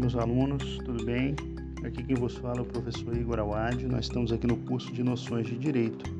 [0.00, 1.36] meus alunos, tudo bem?
[1.84, 3.86] Aqui quem vos fala é o professor Igor Awad.
[3.86, 6.10] Nós estamos aqui no curso de Noções de Direito.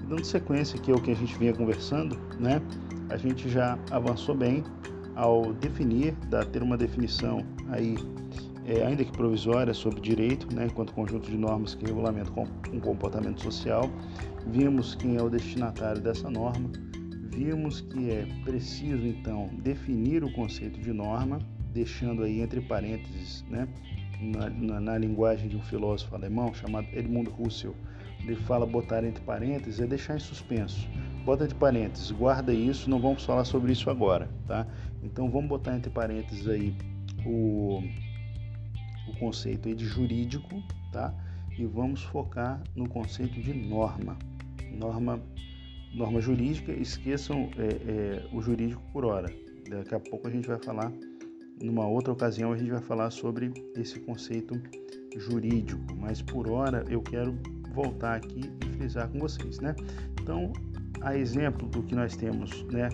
[0.00, 2.62] E dando sequência aqui ao que a gente vinha conversando, né?
[3.10, 4.62] A gente já avançou bem
[5.16, 7.96] ao definir, dar, ter uma definição aí,
[8.66, 10.66] é, ainda que provisória, sobre direito, né?
[10.66, 13.90] Enquanto conjunto de normas que regulamentam um comportamento social.
[14.46, 16.70] Vimos quem é o destinatário dessa norma.
[17.30, 21.40] Vimos que é preciso, então, definir o conceito de norma,
[21.74, 23.68] deixando aí entre parênteses, né?
[24.20, 27.74] na, na, na, linguagem de um filósofo alemão chamado Edmund Husserl.
[28.20, 30.88] Ele fala botar entre parênteses é deixar em suspenso.
[31.24, 34.66] Bota entre parênteses, guarda isso, não vamos falar sobre isso agora, tá?
[35.02, 36.74] Então vamos botar entre parênteses aí
[37.26, 37.82] o,
[39.08, 41.14] o conceito aí de jurídico, tá?
[41.58, 44.16] E vamos focar no conceito de norma.
[44.72, 45.20] Norma,
[45.94, 49.32] norma jurídica, esqueçam é, é, o jurídico por hora.
[49.68, 50.92] Daqui a pouco a gente vai falar
[51.60, 54.60] numa outra ocasião a gente vai falar sobre esse conceito
[55.16, 57.38] jurídico, mas por hora eu quero
[57.72, 59.74] voltar aqui e frisar com vocês, né?
[60.20, 60.52] Então,
[61.00, 62.88] a exemplo do que nós temos, né,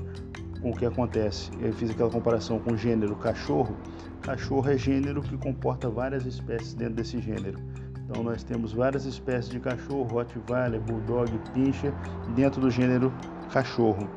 [0.61, 3.77] com o que acontece, eu fiz aquela comparação com o gênero cachorro.
[4.23, 7.59] Cachorro é gênero que comporta várias espécies dentro desse gênero.
[8.05, 11.93] Então, nós temos várias espécies de cachorro, Rottweiler, Bulldog, Pinscher,
[12.35, 13.13] dentro do gênero
[13.53, 14.09] cachorro.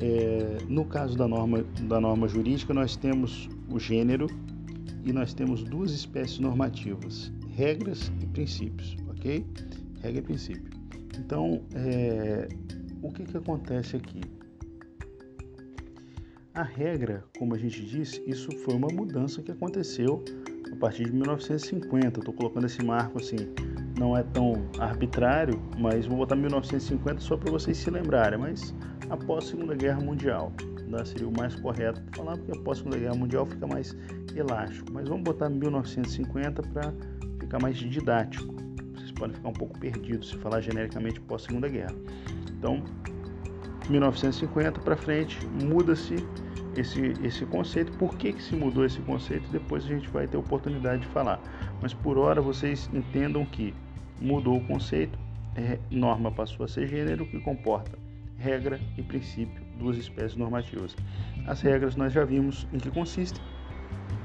[0.00, 4.26] É, no caso da norma, da norma jurídica, nós temos o gênero
[5.04, 9.46] e nós temos duas espécies normativas, regras e princípios, ok?
[10.02, 10.70] Regra e princípio.
[11.18, 12.48] Então, é,
[13.02, 14.20] o que, que acontece aqui?
[16.52, 20.24] A regra, como a gente disse, isso foi uma mudança que aconteceu
[20.72, 22.18] a partir de 1950.
[22.18, 23.36] Estou colocando esse marco assim,
[23.98, 28.38] não é tão arbitrário, mas vou botar 1950 só para vocês se lembrarem.
[28.38, 28.74] Mas
[29.10, 30.52] após a Segunda Guerra Mundial,
[30.88, 33.96] né, seria o mais correto falar, porque após a Segunda Guerra Mundial fica mais
[34.34, 34.92] elástico.
[34.92, 36.92] Mas vamos botar 1950 para
[37.40, 38.54] ficar mais didático.
[38.94, 41.94] Vocês podem ficar um pouco perdidos se falar genericamente pós Segunda Guerra.
[42.58, 42.82] Então,
[43.88, 46.16] 1950 para frente muda-se
[46.76, 47.92] esse, esse conceito.
[47.92, 49.48] Por que, que se mudou esse conceito?
[49.50, 51.40] Depois a gente vai ter oportunidade de falar.
[51.80, 53.72] Mas por hora vocês entendam que
[54.20, 55.18] mudou o conceito,
[55.54, 58.05] é, norma passou a ser gênero que comporta
[58.38, 60.94] regra e princípio, duas espécies normativas.
[61.46, 63.42] As regras nós já vimos em que consistem.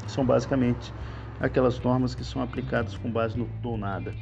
[0.07, 0.93] São basicamente
[1.39, 4.13] aquelas normas que são aplicadas com base no tudo ou nada.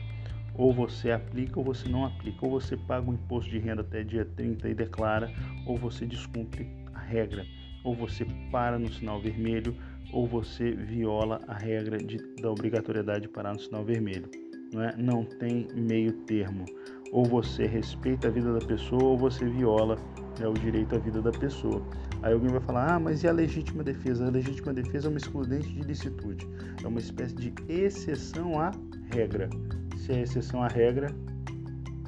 [0.56, 2.46] Ou você aplica ou você não aplica.
[2.46, 5.32] Ou você paga o imposto de renda até dia 30 e declara,
[5.66, 7.46] ou você descumpre a regra.
[7.84, 9.76] Ou você para no sinal vermelho,
[10.12, 14.30] ou você viola a regra de, da obrigatoriedade de parar no sinal vermelho.
[14.74, 14.96] Não, é?
[14.98, 16.66] não tem meio termo.
[17.12, 19.98] Ou você respeita a vida da pessoa ou você viola
[20.40, 21.82] né, o direito à vida da pessoa.
[22.22, 24.28] Aí alguém vai falar: ah, mas e a legítima defesa?
[24.28, 26.48] A legítima defesa é uma excludente de licitude,
[26.84, 28.72] é uma espécie de exceção à
[29.12, 29.50] regra.
[29.98, 31.14] Se é exceção à regra,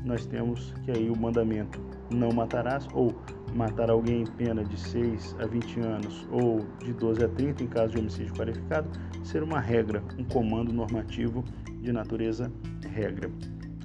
[0.06, 1.80] nós temos que aí o mandamento
[2.10, 3.14] não matarás ou
[3.56, 7.68] matar alguém em pena de 6 a 20 anos ou de 12 a 30 em
[7.68, 8.90] caso de homicídio qualificado
[9.24, 11.44] ser uma regra, um comando normativo
[11.82, 12.52] de natureza
[12.94, 13.30] regra.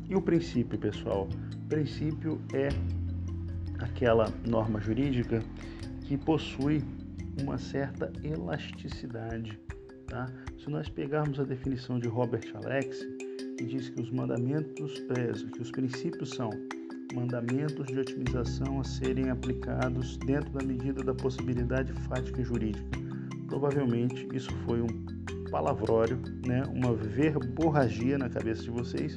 [0.09, 1.29] E o princípio, pessoal?
[1.69, 2.69] Princípio é
[3.81, 5.43] aquela norma jurídica
[6.03, 6.83] que possui
[7.43, 9.59] uma certa elasticidade.
[10.07, 10.27] Tá?
[10.59, 13.01] Se nós pegarmos a definição de Robert Alex,
[13.59, 16.51] que diz que os mandamentos, é, que os princípios são
[17.13, 22.87] mandamentos de otimização a serem aplicados dentro da medida da possibilidade fática e jurídica.
[23.49, 29.17] Provavelmente isso foi um palavrório, né, uma verborragia na cabeça de vocês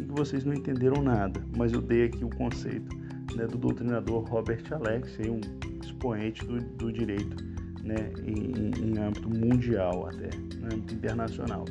[0.00, 2.96] e que vocês não entenderam nada, mas eu dei aqui o conceito
[3.34, 5.40] né, do doutrinador Robert Alex, um
[5.84, 7.36] expoente do, do direito
[7.82, 11.64] né, em, em, âmbito mundial até, em âmbito internacional.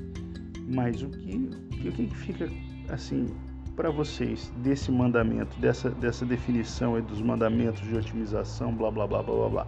[0.67, 1.49] Mas o que,
[1.87, 2.49] o que fica
[2.89, 3.27] assim
[3.75, 9.35] para vocês desse mandamento, dessa, dessa definição dos mandamentos de otimização, blá blá blá blá
[9.35, 9.67] blá blá?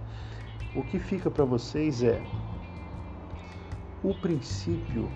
[0.75, 2.21] O que fica para vocês é
[4.03, 5.09] o princípio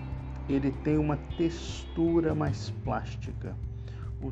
[0.48, 3.56] ele tem uma textura mais plástica.
[4.22, 4.28] O,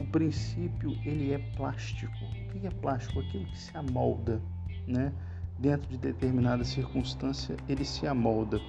[0.00, 2.12] o princípio ele é plástico.
[2.24, 3.20] O que é plástico?
[3.20, 4.40] Aquilo que se amolda,
[4.86, 5.12] né?
[5.58, 8.60] Dentro de determinada circunstância ele se amolda.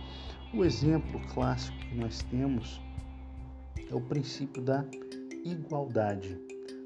[0.53, 2.81] O exemplo clássico que nós temos
[3.91, 4.85] é o princípio da
[5.43, 6.39] igualdade.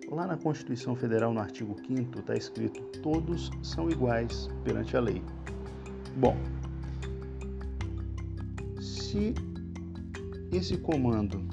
[0.09, 5.21] Lá na Constituição Federal, no artigo 5 está escrito: todos são iguais perante a lei.
[6.17, 6.35] Bom,
[9.09, 9.33] se
[10.51, 11.43] esse comando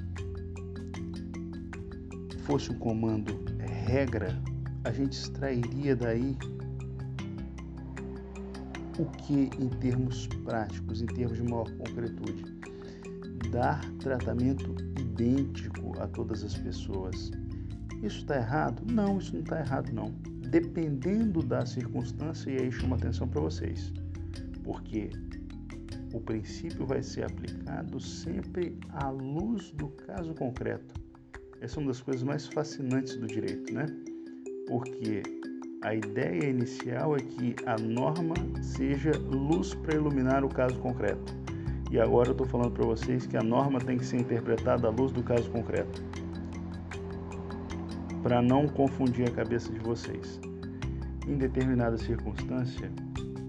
[2.41, 3.43] fosse um comando
[3.87, 4.39] regra,
[4.85, 6.37] a gente extrairia daí
[8.99, 12.45] o que em termos práticos, em termos de maior concretude?
[13.51, 17.31] Dar tratamento idêntico a todas as pessoas.
[18.03, 18.83] Isso está errado?
[18.93, 20.13] Não, isso não está errado não.
[20.51, 23.95] Dependendo da circunstância, e aí chama atenção para vocês,
[24.63, 25.11] porque
[26.13, 30.95] o princípio vai ser aplicado sempre à luz do caso concreto.
[31.61, 33.87] Essa é uma das coisas mais fascinantes do direito, né?
[34.69, 35.23] Porque
[35.83, 41.35] a ideia inicial é que a norma seja luz para iluminar o caso concreto.
[41.91, 44.91] E agora eu estou falando para vocês que a norma tem que ser interpretada à
[44.91, 46.03] luz do caso concreto.
[48.23, 50.41] Para não confundir a cabeça de vocês.
[51.27, 52.91] Em determinada circunstância,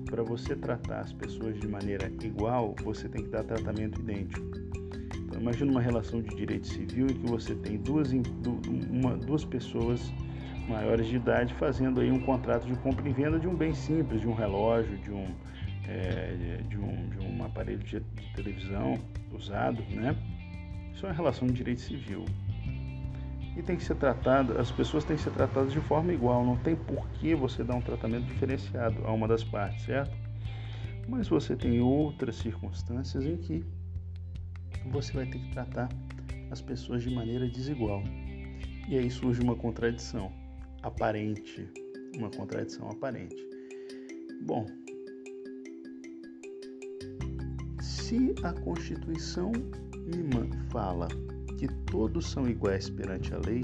[0.08, 4.46] para você tratar as pessoas de maneira igual, você tem que dar tratamento idêntico.
[5.18, 8.12] Então, imagine uma relação de direito civil em que você tem duas,
[8.90, 10.12] uma, duas pessoas
[10.68, 14.22] maiores de idade fazendo aí um contrato de compra e venda de um bem simples,
[14.22, 15.28] de um relógio, de um,
[15.88, 18.02] é, de, um, de um aparelho de
[18.36, 18.98] televisão
[19.32, 20.16] usado, né?
[20.94, 22.26] Isso é uma relação de direito civil.
[23.58, 26.56] E tem que ser tratado, as pessoas têm que ser tratadas de forma igual, não
[26.58, 30.16] tem por que você dar um tratamento diferenciado a uma das partes, certo?
[31.08, 33.66] Mas você tem outras circunstâncias em que
[34.92, 35.90] você vai ter que tratar
[36.52, 38.04] as pessoas de maneira desigual.
[38.88, 40.32] E aí surge uma contradição
[40.84, 41.68] aparente,
[42.16, 43.36] uma contradição aparente.
[44.44, 44.68] Bom,
[47.82, 51.08] se a Constituição me fala
[51.92, 53.64] todos são iguais perante a lei,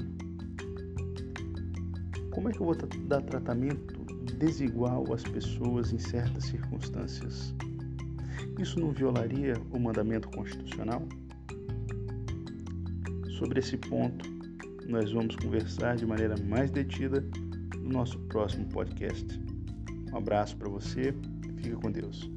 [2.30, 2.76] como é que eu vou
[3.06, 3.94] dar tratamento
[4.38, 7.54] desigual às pessoas em certas circunstâncias?
[8.58, 11.06] Isso não violaria o mandamento constitucional?
[13.38, 14.24] Sobre esse ponto,
[14.88, 17.24] nós vamos conversar de maneira mais detida
[17.78, 19.40] no nosso próximo podcast.
[20.12, 21.14] Um abraço para você,
[21.58, 22.30] fica com Deus.